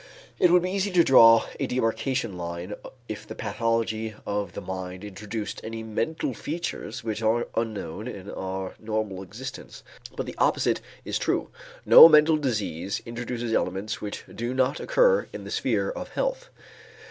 [0.39, 2.73] It would be easy to draw a demarcation line
[3.07, 8.73] if the pathology of the mind introduced any mental features which are unknown in our
[8.79, 9.83] normal existence,
[10.15, 11.49] but the opposite is true.
[11.85, 16.49] No mental disease introduces elements which do not occur in the sphere of health.